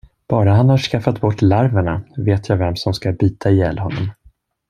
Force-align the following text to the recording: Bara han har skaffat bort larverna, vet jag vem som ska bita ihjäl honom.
Bara 0.27 0.53
han 0.53 0.69
har 0.69 0.77
skaffat 0.77 1.21
bort 1.21 1.41
larverna, 1.41 2.01
vet 2.17 2.49
jag 2.49 2.57
vem 2.57 2.75
som 2.75 2.93
ska 2.93 3.11
bita 3.11 3.49
ihjäl 3.51 3.79
honom. 3.79 4.09